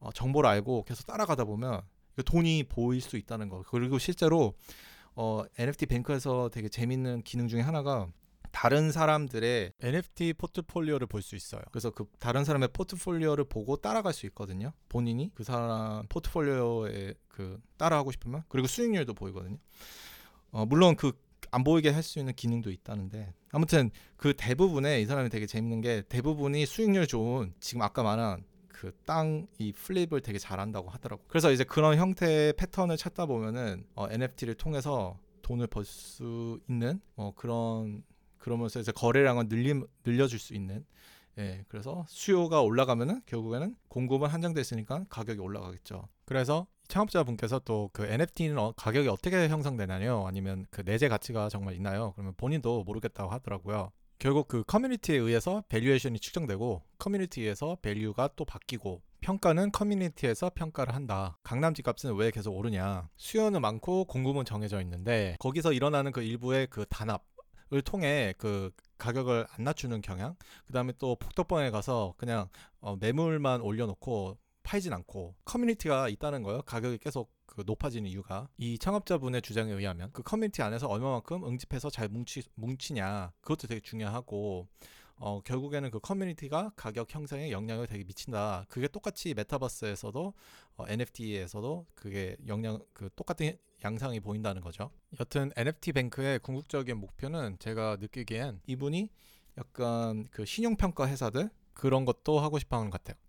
[0.00, 1.82] 어, 정보를 알고 계속 따라가다 보면
[2.14, 3.62] 그 돈이 보일 수 있다는 거.
[3.68, 4.54] 그리고 실제로
[5.14, 8.08] 어, NFT 뱅크에서 되게 재밌는 기능 중에 하나가
[8.52, 11.60] 다른 사람들의 NFT 포트폴리오를 볼 수 있어요.
[11.70, 14.72] 그래서 그 다른 사람의 포트폴리오를 보고 따라갈 수 있거든요.
[14.88, 19.58] 본인이 그 사람 포트폴리오에 그 따라하고 싶으면 그리고 수익률도 보이거든요.
[20.50, 21.12] 어, 물론 그
[21.50, 26.02] 안 보이게 할 수 있는 기능도 있다는데 아무튼 그 대부분의 이 사람이 되게 재밌는 게
[26.08, 31.22] 대부분이 수익률 좋은 지금 아까 말한 그 땅 이 플립을 되게 잘한다고 하더라고.
[31.28, 37.32] 그래서 이제 그런 형태의 패턴을 찾다 보면은 어, NFT를 통해서 돈을 벌 수 있는 어,
[37.34, 38.02] 그런
[38.48, 40.84] 그러면서 이제 거래량을 늘림 늘려줄 수 있는
[41.36, 46.08] 예 그래서 수요가 올라가면은 결국에는 공급은 한정됐으니까 가격이 올라가겠죠.
[46.24, 50.26] 그래서 창업자분께서 또 그 NFT는 어, 가격이 어떻게 형성되나요?
[50.26, 52.12] 아니면 그 내재 가치가 정말 있나요?
[52.14, 53.92] 그러면 본인도 모르겠다고 하더라고요.
[54.18, 61.38] 결국 그 커뮤니티에 의해서 valuation이 측정되고 커뮤니티에서 value가 또 바뀌고 평가는 커뮤니티에서 평가를 한다.
[61.42, 63.08] 강남 집값은 왜 계속 오르냐?
[63.16, 67.27] 수요는 많고 공급은 정해져 있는데 거기서 일어나는 그 일부의 그 단합 을
[67.84, 72.48] 통해 그 가격을 안 낮추는 경향 그다음에 또 복덕방에 가서 그냥
[72.80, 76.62] 어, 매물만 올려놓고 팔진 않고 커뮤니티가 있다는 거예요.
[76.62, 78.48] 가격이 계속 그 높아지는 이유가.
[78.58, 84.68] 이 창업자분의 주장에 의하면 그 커뮤니티 안에서 얼마만큼 응집해서 잘 뭉치, 뭉치냐 그것도 되게 중요하고
[85.20, 88.64] 어, 결국에는 그 커뮤니티가 가격 형성에 영향을 되게 미친다.
[88.68, 90.34] 그게 똑같이 메타버스에서도
[90.76, 94.90] 어, NFT에서도 그게 영향 그 똑같은 양상이 보인다는 거죠.
[95.20, 99.10] 여튼 NFT 뱅크의 궁극적인 목표는 제가 느끼기엔 이분이
[99.58, 103.20] 약간 그 신용 평가 회사들 그런 것도 하고 싶어 하는 것 같아요.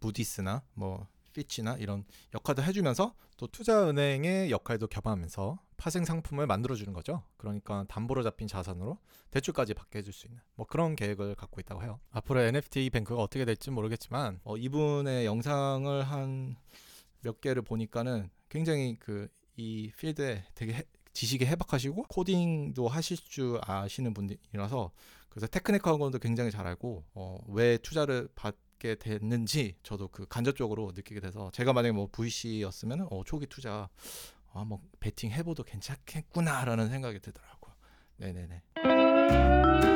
[0.00, 7.22] 무디스나 뭐 피치나 이런 역할도 해주면서 또 투자은행의 역할도 겸하면서 파생 상품을 만들어주는 거죠.
[7.36, 8.98] 그러니까 담보로 잡힌 자산으로
[9.30, 12.00] 대출까지 받게 해줄 수 있는 뭐 그런 계획을 갖고 있다고 해요.
[12.10, 16.56] 앞으로 NFT 뱅크가 어떻게 될지 모르겠지만 어, 이분의 영상을 한
[17.24, 24.14] 몇 개를 보니까는 굉장히 그 이 필드에 되게 해, 지식이 해박하시고 코딩도 하실 줄 아시는
[24.14, 24.90] 분이라서
[25.28, 31.20] 그래서 테크니컬하고도 굉장히 잘 알고 어, 왜 투자를 받 게 됐는지 저도 그 간접적으로 느끼게
[31.20, 33.88] 돼서 제가 만약에 뭐 VC였으면 어, 초기 투자
[34.52, 37.74] 아 뭐 베팅 해봐도 괜찮겠구나라는 생각이 들더라고요.
[38.18, 39.93] 네네네.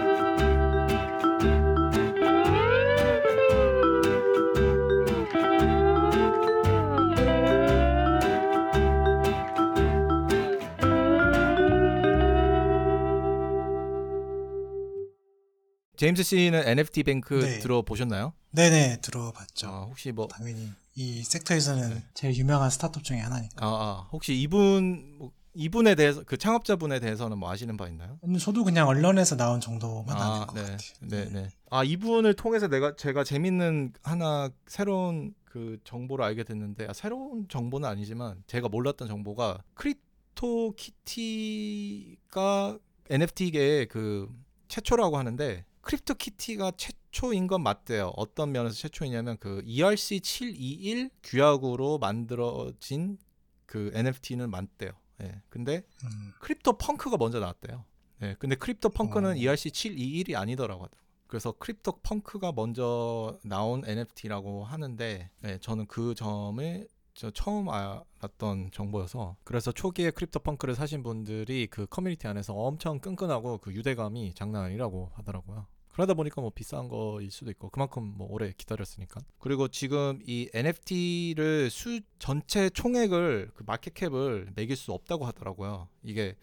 [15.99, 17.59] 제임스 씨는 NFT 뱅크 네.
[17.59, 18.33] 들어보셨나요?
[18.53, 19.67] 네네 들어봤죠.
[19.67, 22.05] 아, 혹시 뭐 당연히 이 sector에서는 네.
[22.15, 23.67] 제일 유명한 스타트업 중에 하나니까.
[23.67, 28.17] 아, 아, 혹시 이분 뭐, 이분에 대해서 그 창업자분에 대해서는 뭐 아시는 바 있나요?
[28.21, 30.79] 근데 저도 그냥 언론에서 나온 정도만 아는 것 네, 같아요.
[31.01, 31.49] 네, 네.
[31.69, 37.89] 아 이분을 통해서 내가 제가 재밌는 하나 새로운 그 정보를 알게 됐는데 아, 새로운 정보는
[37.89, 42.79] 아니지만 제가 몰랐던 정보가 크립토 키티가
[43.11, 44.29] NFT계의 그
[44.69, 48.13] 최초라고 하는데 크립토 키티가 최초인 건 맞대요.
[48.17, 53.17] 어떤 면에서 최초이냐면 그 ERC 721 규약으로 만들어진
[53.65, 54.91] 그 NFT는 맞대요.
[55.23, 55.41] 예.
[55.49, 57.87] 근데 음, 크립토 펑크가 먼저 나왔대요.
[58.19, 59.35] 네, 근데 크립토 펑크는 어.
[59.35, 61.09] ERC 721이 아니더라고 하더라고.
[61.27, 69.37] 그래서 크립토 펑크가 먼저 나온 NFT라고 하는데 네, 저는 그 점에 저 처음 알았던 정보여서
[69.43, 75.13] 그래서 초기에 크립토 펑크를 사신 분들이 그 커뮤니티 안에서 엄청 끈끈하고 그 유대감이 장난 아니라고
[75.15, 75.67] 하더라고요.
[75.99, 79.21] 그러다 보니까 뭐 비싼 거일 수도 있고 그만큼 뭐 오래 기다렸으니까.
[79.41, 85.89] 그리고 지금 이 NFT를 수 전체 총액을 그 마켓캡을 매길 수 없다고 하더라고요.
[86.05, 86.37] 이게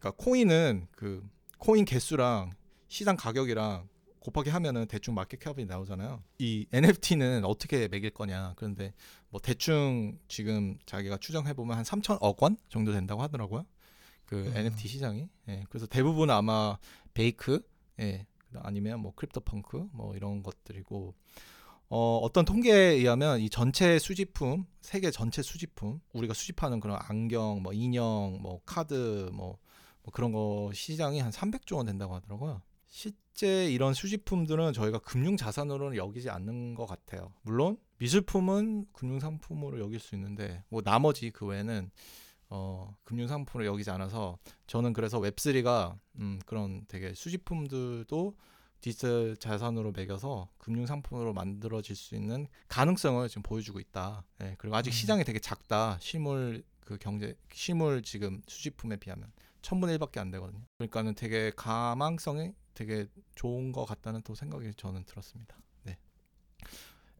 [0.00, 1.24] 그러니까 코인은 그
[1.58, 2.50] 코인 개수랑
[2.88, 6.24] 시장 가격이랑 곱하기 하면은 대충 마켓캡이 나오잖아요.
[6.40, 8.54] 이 NFT는 어떻게 매길 거냐.
[8.56, 8.92] 그런데
[9.28, 13.64] 뭐 대충 지금 자기가 추정해 보면 한 3천억 원 정도 된다고 하더라고요.
[14.26, 14.52] 그 음.
[14.56, 15.28] NFT 시장이.
[15.48, 15.64] 예.
[15.68, 16.76] 그래서 대부분 아마
[17.14, 17.62] BAYC,
[18.00, 18.26] 예.
[18.62, 21.14] 아니면 뭐 크립토 펑크 뭐 이런 것들이고
[21.92, 27.72] 어, 어떤 통계에 의하면 이 전체 수집품, 세계 전체 수집품, 우리가 수집하는 그런 안경, 뭐
[27.72, 29.58] 인형, 뭐 카드, 뭐,
[30.04, 32.62] 뭐 그런 거 시장이 한 300조 원 된다고 하더라고요.
[32.86, 37.32] 실제 이런 수집품들은 저희가 금융 자산으로는 여기지 않는 것 같아요.
[37.42, 41.90] 물론 미술품은 금융 상품으로 여길 수 있는데 뭐 나머지 그 외에는
[42.50, 48.36] 어, 금융 상품으로 여기지 않아서 저는 그래서 웹3가 음, 그런 되게 수집품들도
[48.80, 54.24] 디지털 자산으로 매겨서 금융 상품으로 만들어질 수 있는 가능성을 지금 보여주고 있다.
[54.42, 54.92] 예, 그리고 아직 음.
[54.92, 55.98] 시장이 되게 작다.
[56.00, 59.30] 실물 그 경제 실물 지금 수집품에 비하면
[59.62, 60.64] 천분의 일밖에 안 되거든요.
[60.78, 65.56] 그러니까는 되게 가망성이 되게 좋은 것 같다는 또 생각이 저는 들었습니다.
[65.84, 65.98] 네.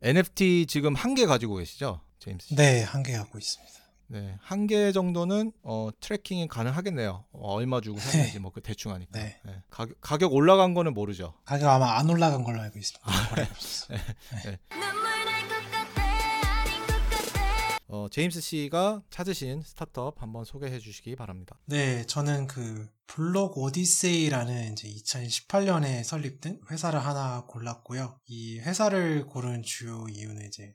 [0.03, 2.57] NFT 지금 한 개 가지고 계시죠, 제임스 씨?
[2.57, 3.80] 네, 한 개 갖고 있습니다.
[4.13, 7.25] 네, 한 개 정도는 어, 트래킹이 가능하겠네요.
[7.33, 9.13] 어, 얼마 주고 샀는지 뭐 그 대충 하니까.
[9.19, 9.41] 네.
[9.45, 11.35] 네, 가격, 가격 올라간 거는 모르죠.
[11.45, 13.07] 가격 아마 안 올라간 걸로 알고 있습니다.
[13.09, 13.43] 같아
[15.31, 21.57] 아닌 것 같아 어, 제임스 씨가 찾으신 스타트업 한번 소개해 주시기 바랍니다.
[21.67, 28.19] 네, 저는 그 블록 오디세이라는 이제 2018년에 설립된 회사를 하나 골랐고요.
[28.27, 30.75] 이 회사를 고른 주요 이유는 이제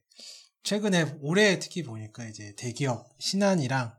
[0.65, 3.93] 최근에 올해 특히 보니까 이제 대기업 신한이랑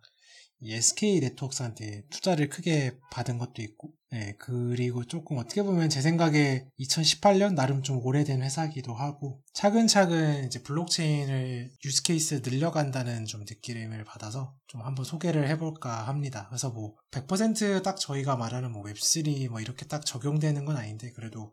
[0.61, 6.67] 이 SK 네트워크스한테 투자를 크게 받은 것도 있고, 네, 그리고 조금 어떻게 보면 제 생각에
[6.81, 14.55] 2018년 나름 좀 오래된 회사기도 하고, 차근차근 이제 블록체인을 유스 케이스 늘려간다는 좀 느낌을 받아서
[14.67, 16.47] 좀 한번 소개를 해볼까 합니다.
[16.49, 21.53] 그래서 뭐, 100%딱 저희가 말하는 뭐 웹3 뭐 이렇게 딱 적용되는 건 아닌데, 그래도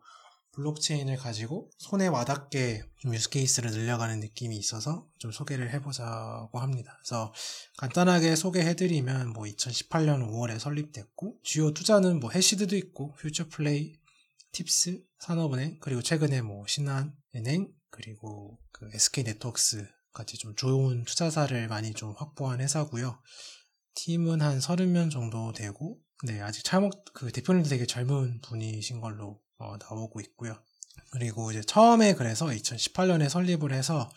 [0.54, 6.96] 블록체인을 가지고 손에 와닿게 좀 유스 케이스를 늘려가는 느낌이 있어서 좀 소개를 해보자고 합니다.
[7.00, 7.32] 그래서
[7.76, 13.94] 간단하게 소개해드리면 뭐 2018년 5월에 설립됐고 주요 투자는 뭐 해시드도 있고 퓨처플레이,
[14.52, 21.92] 팁스, 산업은행 그리고 최근에 뭐 신한은행 그리고 그 SK 네트워크스 같이 좀 좋은 투자사를 많이
[21.92, 23.20] 좀 확보한 회사고요.
[23.96, 29.76] 팀은 한 30명 정도 되고 네 아직 참목 그 대표님도 되게 젊은 분이신 걸로 어,
[29.78, 30.56] 나오고 있고요.
[31.10, 34.10] 그리고 이제 처음에 그래서 2018년에 설립을 해서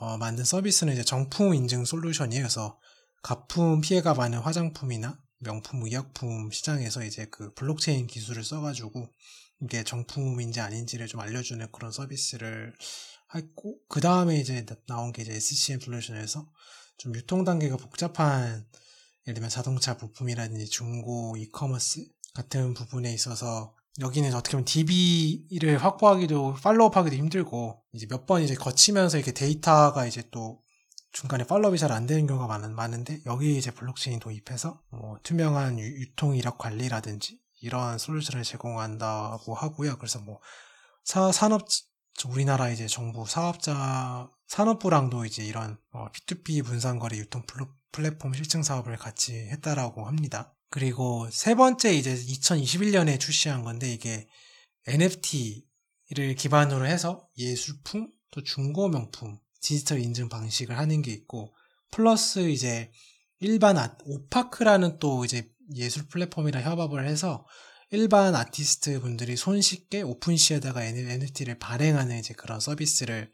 [0.00, 2.42] 어, 만든 서비스는 이제 정품 인증 솔루션이에요.
[2.42, 2.78] 그래서
[3.22, 9.08] 가품 피해가 많은 화장품이나 명품 의약품 시장에서 이제 그 블록체인 기술을 써가지고
[9.62, 12.74] 이게 정품인지 아닌지를 좀 알려주는 그런 서비스를
[13.34, 16.48] 했고 그 다음에 이제 나- 나온 게 이제 SCM 솔루션에서
[16.96, 18.66] 좀 유통 단계가 복잡한
[19.26, 27.16] 예를 들면 자동차 부품이라든지 중고 이커머스 같은 부분에 있어서 여기는 어떻게 보면 DB를 확보하기도 follow하기도
[27.16, 30.60] 힘들고 이제 몇 번 이제 거치면서 이렇게 데이터가 이제 또
[31.12, 35.78] 중간에 follow up이 잘 안 되는 경우가 많은, 많은데 여기 이제 블록체인 도입해서 뭐 투명한
[35.80, 39.96] 유, 유통 이력 관리라든지 이러한 솔루션을 제공한다고 하고요.
[39.98, 40.40] 그래서 뭐
[41.04, 41.66] 사, 산업
[42.26, 47.42] 우리나라 이제 정부 사업자 산업부랑도 이제 이런 어, P2P 분산거래 유통
[47.92, 50.54] 플랫폼 실증 사업을 같이 했다라고 합니다.
[50.70, 54.26] 그리고 세 번째 이제 2021년에 출시한 건데 이게
[54.86, 61.54] NFT를 기반으로 해서 예술품 또 중고 명품 디지털 인증 방식을 하는 게 있고
[61.90, 62.90] 플러스 이제
[63.40, 67.46] 일반 아, 오파크라는 또 이제 예술 플랫폼이랑 협업을 해서
[67.90, 73.30] 일반 아티스트 분들이 손쉽게 오픈시에다가 NFT를 발행하는 이제 그런 서비스를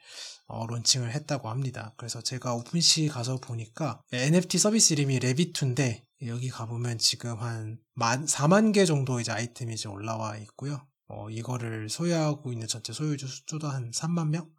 [0.47, 1.95] 어, 론칭을 했다고 합니다.
[1.97, 8.73] 그래서 제가 오픈시 가서 보니까 NFT 서비스 이름이 레비투인데 여기 가보면 지금 한 만, 4만
[8.73, 10.87] 개 정도 이제 아이템이 이제 올라와 있고요.
[11.09, 14.51] 어, 이거를 소유하고 있는 전체 소유주 수도 한 3만 명?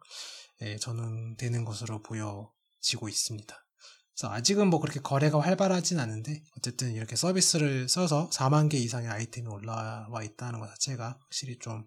[0.62, 3.54] 예, 저는 되는 것으로 보여지고 있습니다.
[4.14, 9.46] 그래서 아직은 뭐 그렇게 거래가 활발하진 않은데 어쨌든 이렇게 서비스를 써서 4만 개 이상의 아이템이
[9.48, 11.84] 올라와 있다는 것 자체가 확실히 좀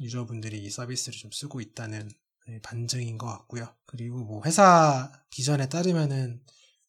[0.00, 2.08] 유저분들이 이 서비스를 좀 쓰고 있다는
[2.46, 3.74] 네, 반증인 것 같고요.
[3.86, 6.40] 그리고 뭐 회사 비전에 따르면은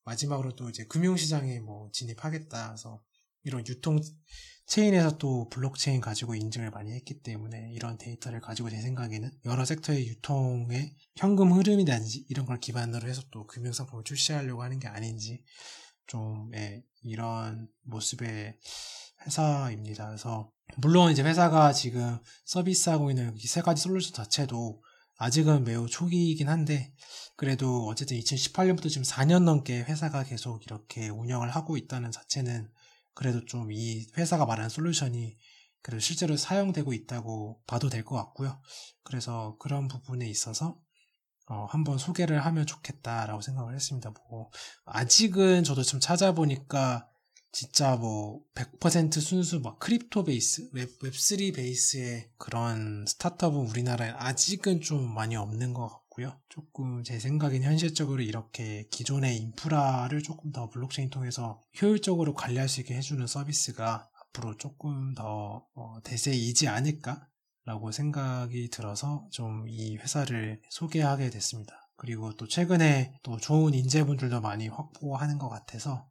[0.09, 2.67] 마지막으로 또 이제 금융시장에 뭐 진입하겠다.
[2.69, 3.01] 그래서
[3.43, 4.01] 이런 유통
[4.65, 10.07] 체인에서 또 블록체인 가지고 인증을 많이 했기 때문에 이런 데이터를 가지고 제 생각에는 여러 섹터의
[10.07, 15.43] 유통의 현금 흐름이라든지 이런 걸 기반으로 해서 또 금융상품을 출시하려고 하는 게 아닌지
[16.07, 18.57] 좀 예, 이런 모습의
[19.25, 20.07] 회사입니다.
[20.07, 24.83] 그래서 물론 이제 회사가 지금 서비스하고 있는 이 세 가지 솔루션 자체도
[25.19, 26.93] 아직은 매우 초기이긴 한데
[27.35, 32.69] 그래도 어쨌든 2018년부터 지금 4년 넘게 회사가 계속 이렇게 운영을 하고 있다는 자체는
[33.13, 35.37] 그래도 좀 이 회사가 말하는 솔루션이
[35.81, 38.61] 그래도 실제로 사용되고 있다고 봐도 될 것 같고요.
[39.03, 40.77] 그래서 그런 부분에 있어서
[41.49, 44.11] 어, 한번 소개를 하면 좋겠다라고 생각을 했습니다.
[44.29, 44.49] 뭐
[44.85, 47.07] 아직은 저도 좀 찾아보니까
[47.51, 55.13] 진짜 뭐 100% 순수 막 crypto base, 웹, 웹3 base의 그런 스타트업은 우리나라에 아직은 좀
[55.13, 56.39] 많이 없는 것 같고요.
[56.49, 62.95] 조금 제 생각엔 현실적으로 이렇게 기존의 인프라를 조금 더 블록체인 통해서 효율적으로 관리할 수 있게
[62.95, 67.27] 해주는 서비스가 앞으로 조금 더 어, 대세이지 않을까?
[67.65, 71.89] 라고 생각이 들어서 좀 이 회사를 소개하게 됐습니다.
[71.95, 76.07] 그리고 또 최근에 또 좋은 인재분들도 많이 확보하는 것 같아서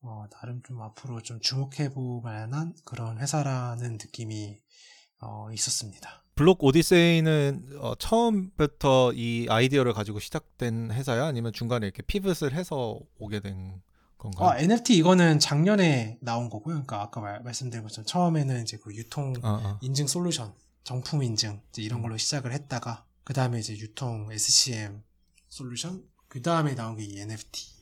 [0.00, 4.58] 어, 나름 좀 앞으로 좀 주목해 볼 만한 그런 회사라는 느낌이
[5.20, 6.22] 어, 있었습니다.
[6.36, 11.26] 블록 오디세이는 어, 처음부터 이 아이디어를 가지고 시작된 회사야?
[11.26, 13.82] 아니면 중간에 이렇게 피벗을 해서 오게 된
[14.16, 14.50] 건가요?
[14.50, 16.74] 아, NFT 이거는 작년에 나온 거고요.
[16.74, 19.78] 그러니까 아까 말, 말씀드린 것처럼 처음에는 이제 그 유통 어, 어.
[19.82, 25.02] 인증 솔루션, 정품 인증 이제 이런 걸로 시작을 했다가 그 다음에 이제 유통 SCM
[25.48, 27.77] 솔루션, 그 다음에 나온 게 이 NFT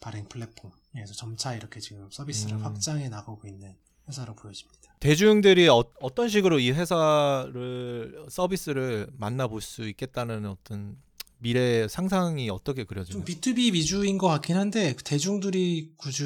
[0.00, 0.70] 발행 플랫폼.
[0.92, 2.62] 그래서 점차 이렇게 지금 서비스를 음.
[2.64, 3.74] 확장해 나가고 있는
[4.08, 4.94] 회사로 보여집니다.
[4.98, 5.84] 대중들이 어,
[6.14, 10.96] 떤 식으로 이 회사를 서비스를 만나볼 수 있겠다는 어떤
[11.38, 13.24] 미래 상상이 어떻게 좀 그려지나요?
[13.24, 16.24] B2B 위주인 것 같긴 한데 대중들이 굳이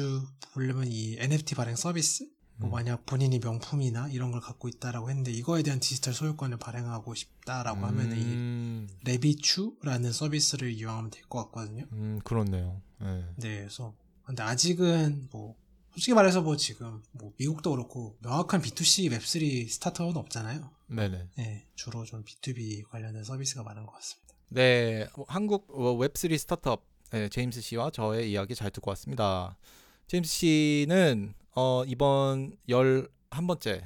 [0.53, 2.71] 보려면 이 NFT 발행 서비스 뭐 음.
[2.71, 8.17] 만약 본인이 명품이나 이런 걸 갖고 있다라고 했는데 이거에 대한 디지털 소유권을 발행하고 싶다라고 하면은
[8.17, 11.85] 이 음, 레비추라는 서비스를 이용하면 될 것 같거든요.
[11.91, 12.81] 음, 그렇네요.
[13.05, 13.25] 네.
[13.37, 15.55] 네, 그래서 근데 아직은 뭐
[15.91, 20.69] 솔직히 말해서 뭐 지금 뭐 미국도 그렇고 명확한 B2C 웹3 스타트업은 없잖아요.
[20.87, 21.29] 네네.
[21.35, 24.33] 네, 주로 좀 B2B 관련된 서비스가 많은 것 같습니다.
[24.49, 29.57] 네, 뭐 한국 어, 웹3 스타트업 네, 제임스 씨와 저의 이야기 잘 듣고 왔습니다.
[30.07, 33.83] 제임스 씨는 어, 이번 11번째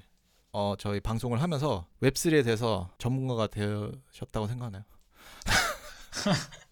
[0.51, 4.83] 어, 저희 방송을 하면서 웹3에 대해서 전문가가 되셨다고 생각하나요?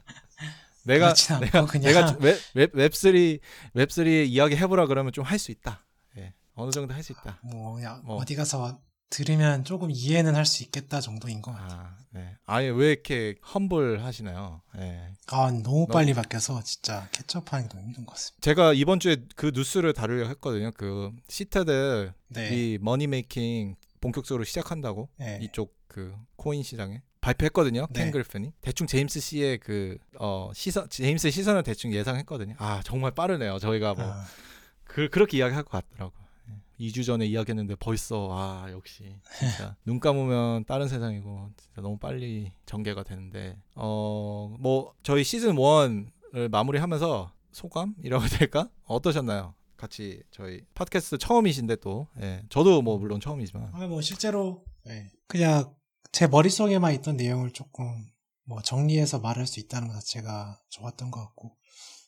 [0.88, 3.39] 내가 내가 그냥 내가 주- 웹, 웹 웹3
[3.76, 5.86] 웹3 이야기 해보라 그러면 좀 할 수 있다.
[6.17, 7.39] 예, 어느 정도 할 수 있다.
[7.43, 8.17] 뭐 그냥 뭐.
[8.17, 11.80] 어디 가서 들으면 조금 이해는 할 수 있겠다 정도인 것 같아요.
[11.80, 12.36] 아, 네.
[12.45, 14.62] 아니 왜 이렇게 humble 하시나요?
[14.80, 15.13] 예.
[15.28, 18.41] 아 너무 빨리 바뀌어서 진짜 catch up하기 너무 힘든 것 같습니다.
[18.41, 20.71] 제가 이번 주에 그 뉴스를 다루려고 했거든요.
[20.76, 25.39] 그 Citadel이 네, money making 본격적으로 시작한다고 네.
[25.41, 27.88] 이쪽 그 코인 시장에 발표했거든요.
[27.92, 28.04] 네.
[28.04, 32.56] 켄 그리핀이 대충 제임스 씨의 그 어, 시선 제임스 시선을 대충 예상했거든요.
[32.58, 33.60] 아 정말 빠르네요.
[33.60, 34.26] 저희가 뭐 아,
[34.86, 36.13] 그, 그렇게 이야기할 것 같더라고.
[36.18, 36.28] 요
[36.80, 43.04] 2주 전에 이야기했는데 벌써 아 역시 진짜 눈 감으면 다른 세상이고 진짜 너무 빨리 전개가
[43.04, 49.54] 되는데 어 뭐 저희 시즌 1을 마무리하면서 소감이라고 해야 될까 어떠셨나요?
[49.76, 55.10] 같이 저희 팟캐스트 처음이신데 또 예, 저도 뭐 물론 처음이지만 아, 뭐 실제로 네.
[55.28, 55.74] 그냥
[56.12, 58.06] 제 머릿속에만 있던 내용을 조금
[58.46, 61.56] 뭐 정리해서 말할 수 있다는 것 자체가 좋았던 것 같고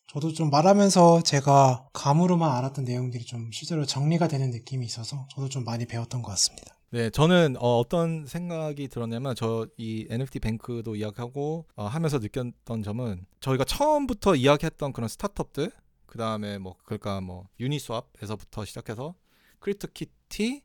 [0.08, 5.64] 저도 좀 말하면서 제가 감으로만 알았던 내용들이 좀 실제로 정리가 되는 느낌이 있어서 저도 좀
[5.66, 6.76] 많이 배웠던 것 같습니다.
[6.92, 13.28] 네, 저는 어, 떤 생각이 들었냐면 저 이 NFT 뱅크도 이야기하고 어, 하면서 느꼈던 점은
[13.42, 15.72] 저희가 처음부터 이야기했던 그런 스타트업들
[16.08, 19.14] 그 다음에 뭐 그러니까 뭐 유니스왑에서부터 시작해서
[19.60, 20.64] CryptoKitty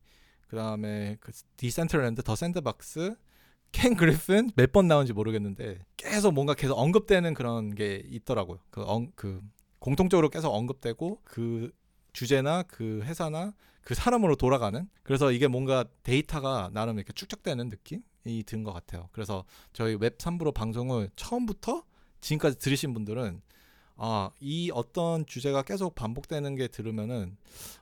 [0.48, 3.16] 그 다음에 그 Decentraland The Sandbox
[3.74, 8.58] Ken Griffin 몇번 나온지 모르겠는데 계속 뭔가 계속 언급되는 그런 게 있더라고요.
[8.70, 9.40] 그, 언, 그
[9.80, 11.70] 공통적으로 계속 언급되고 그
[12.12, 18.62] 주제나 그 회사나 그 사람으로 돌아가는 그래서 이게 뭔가 데이터가 나름 이렇게 축적되는 느낌이 든
[18.64, 19.08] 것 같아요.
[19.12, 21.82] 그래서 저희 웹 3프로 방송을 처음부터
[22.20, 23.42] 지금까지 들으신 분들은
[23.96, 27.36] 아, 이 어떤 주제가 계속 반복되는 게 들으면은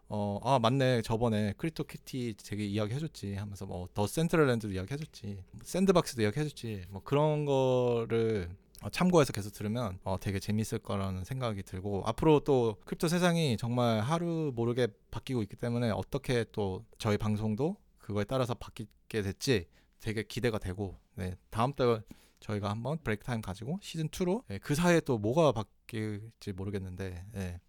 [0.09, 1.03] 어, 아, 맞네.
[1.03, 7.45] 저번에 CryptoKitty 되게 이야기 해줬지 하면서 뭐 Decentraland도 이야기 해줬지 Sandbox도 이야기 해줬지 뭐 그런
[7.47, 8.51] 거를
[8.83, 14.01] 어, 참고해서 계속 들으면 어, 되게 재밌을 거라는 생각이 들고 앞으로 또 crypto 세상이 정말
[14.01, 19.67] 하루 모르게 바뀌고 있기 때문에 어떻게 또 저희 방송도 그거에 따라서 바뀌게 될지
[20.01, 22.03] 되게 기대가 되고 네, 다음 달
[22.43, 27.61] 저희가 한번 break time 가지고 시즌 2로 그 사이에 또 뭐가 바뀔지 모르겠는데 네,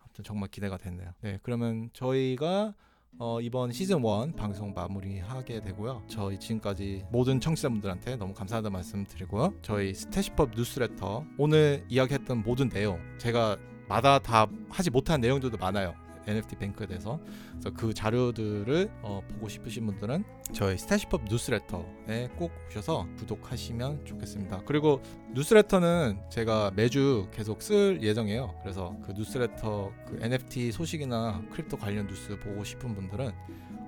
[0.00, 1.12] 아무튼 정말 기대가 됐네요.
[1.20, 2.74] 네, 그러면 저희가
[3.18, 6.02] 어, 이번 시즌 1 방송 마무리하게 되고요.
[6.08, 9.52] 저희 지금까지 모든 청취자분들한테 너무 감사하다는 말씀 드리고요.
[9.60, 15.94] 저희 스태시법 뉴스레터 오늘 이야기했던 모든 내용 제가 마다 다 하지 못한 내용들도 많아요.
[16.26, 17.18] NFT Bank에 대해서
[17.52, 24.62] 그래서 그 자료들을 어, 보고 싶으신 분들은 저희 스태시법 뉴스레터에 꼭 오셔서 구독하시면 좋겠습니다.
[24.66, 25.00] 그리고
[25.34, 28.54] 뉴스레터는 제가 매주 계속 쓸 예정이에요.
[28.62, 33.32] 그래서 그 뉴스레터 그 NFT 소식이나 crypto 관련 뉴스 보고 싶은 분들은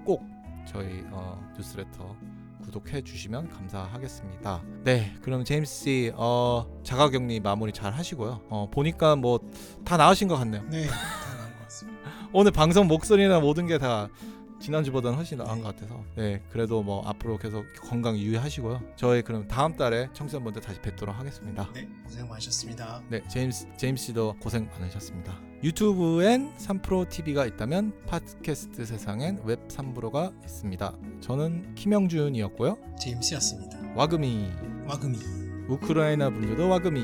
[0.04, 0.22] 꼭
[0.66, 2.16] 저희 어, 뉴스레터
[2.64, 4.62] 구독해 주시면 감사하겠습니다.
[4.84, 8.40] 네, 그럼 제임스 씨 어, 자가격리 마무리 잘 하시고요.
[8.48, 9.38] 어, 보니까 뭐
[9.84, 10.62] 다 나으신 것 같네요.
[10.70, 10.86] 네.
[12.36, 14.08] 오늘 방송 목소리나 모든 게 다
[14.60, 16.02] 지난주보다는 훨씬 나은 것 같아서.
[16.16, 18.80] 네 그래도 뭐 앞으로 계속 건강 유의하시고요.
[18.96, 21.68] 저희 그럼 다음 달에 청취자분들 다시 뵙도록 하겠습니다.
[21.74, 23.02] 네, 고생 많으셨습니다.
[23.08, 25.38] 네 제임스 제임스 씨도 고생 많으셨습니다.
[25.62, 30.92] 유튜브엔 3프로 TV가 있다면 팟캐스트 세상엔 웹 3프로가 있습니다.
[31.20, 32.78] 저는 김영준이었고요.
[33.00, 33.78] 제임스였습니다.
[33.94, 34.50] WAGMI
[34.86, 35.18] WAGMI.
[35.68, 37.00] 우크라이나 분들도 WAGMI